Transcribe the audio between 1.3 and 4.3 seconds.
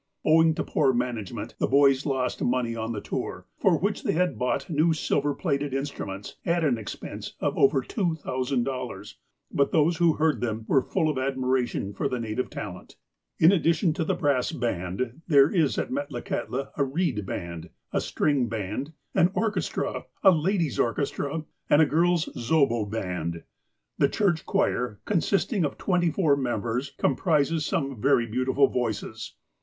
ment, the boys lost money on the tour, for which they